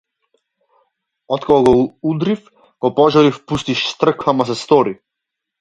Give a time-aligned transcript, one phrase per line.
[1.27, 2.49] Откога го удрив,
[2.81, 4.99] го пожалив пусти штрк, ама се стори.